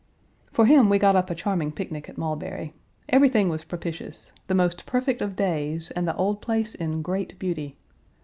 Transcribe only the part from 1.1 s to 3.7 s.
up a charming picnic at Mulberry. Everything was